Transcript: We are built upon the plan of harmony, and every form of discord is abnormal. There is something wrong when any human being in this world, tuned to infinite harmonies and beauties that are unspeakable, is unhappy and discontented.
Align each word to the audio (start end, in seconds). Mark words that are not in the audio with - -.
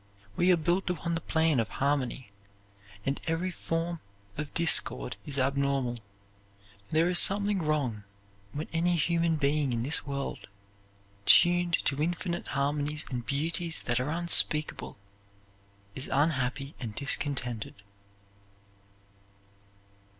We 0.35 0.51
are 0.51 0.57
built 0.57 0.89
upon 0.89 1.13
the 1.13 1.21
plan 1.21 1.59
of 1.59 1.69
harmony, 1.69 2.31
and 3.05 3.21
every 3.27 3.51
form 3.51 3.99
of 4.35 4.51
discord 4.55 5.15
is 5.27 5.37
abnormal. 5.37 5.99
There 6.89 7.07
is 7.07 7.19
something 7.19 7.59
wrong 7.61 8.03
when 8.51 8.67
any 8.73 8.95
human 8.95 9.35
being 9.35 9.71
in 9.71 9.83
this 9.83 10.03
world, 10.03 10.47
tuned 11.27 11.73
to 11.85 12.01
infinite 12.01 12.47
harmonies 12.47 13.05
and 13.11 13.23
beauties 13.23 13.83
that 13.83 13.99
are 13.99 14.09
unspeakable, 14.09 14.97
is 15.93 16.09
unhappy 16.11 16.73
and 16.79 16.95
discontented. 16.95 17.75